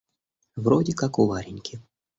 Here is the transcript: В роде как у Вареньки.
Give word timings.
В 0.55 0.67
роде 0.67 0.93
как 0.93 1.19
у 1.19 1.27
Вареньки. 1.27 1.79